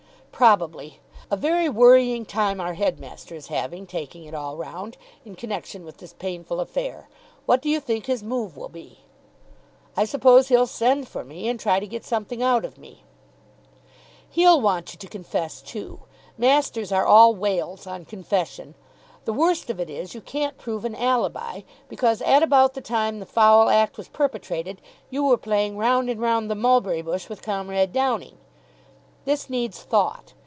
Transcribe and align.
"Probably. 0.31 0.99
A 1.29 1.35
very 1.37 1.69
worrying 1.69 2.25
time 2.25 2.59
our 2.59 2.73
headmaster 2.73 3.35
is 3.35 3.49
having, 3.49 3.85
taking 3.85 4.23
it 4.23 4.33
all 4.33 4.57
round, 4.57 4.97
in 5.23 5.35
connection 5.35 5.85
with 5.85 5.97
this 5.97 6.13
painful 6.13 6.59
affair. 6.59 7.07
What 7.45 7.61
do 7.61 7.69
you 7.69 7.79
think 7.79 8.07
his 8.07 8.23
move 8.23 8.57
will 8.57 8.67
be?" 8.67 9.01
"I 9.95 10.03
suppose 10.05 10.47
he'll 10.47 10.65
send 10.65 11.07
for 11.07 11.23
me, 11.23 11.47
and 11.47 11.59
try 11.59 11.79
to 11.79 11.85
get 11.85 12.03
something 12.03 12.41
out 12.41 12.65
of 12.65 12.79
me." 12.79 13.03
"He'll 14.31 14.59
want 14.61 14.93
you 14.93 14.97
to 14.97 15.07
confess, 15.07 15.61
too. 15.61 15.99
Masters 16.39 16.91
are 16.91 17.05
all 17.05 17.35
whales 17.35 17.85
on 17.85 18.03
confession. 18.05 18.73
The 19.25 19.33
worst 19.33 19.69
of 19.69 19.79
it 19.79 19.91
is, 19.91 20.15
you 20.15 20.21
can't 20.21 20.57
prove 20.57 20.85
an 20.85 20.95
alibi, 20.95 21.61
because 21.87 22.19
at 22.23 22.41
about 22.41 22.73
the 22.73 22.81
time 22.81 23.19
the 23.19 23.27
foul 23.27 23.69
act 23.69 23.95
was 23.95 24.07
perpetrated, 24.07 24.81
you 25.11 25.23
were 25.23 25.37
playing 25.37 25.77
Round 25.77 26.09
and 26.09 26.19
round 26.19 26.49
the 26.49 26.55
mulberry 26.55 27.03
bush 27.03 27.29
with 27.29 27.43
Comrade 27.43 27.93
Downing. 27.93 28.37
This 29.23 29.51
needs 29.51 29.83
thought. 29.83 30.33